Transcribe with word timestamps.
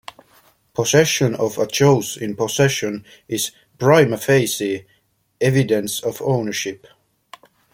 Possession 0.73 1.35
of 1.35 1.59
a 1.59 1.67
chose 1.67 2.17
in 2.17 2.35
possession 2.35 3.05
is 3.27 3.51
"prima 3.77 4.17
facie" 4.17 4.87
evidence 5.39 5.99
of 6.01 6.23
ownership. 6.23 6.87